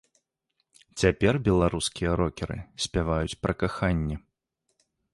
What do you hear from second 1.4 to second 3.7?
беларускія рокеры спяваюць пра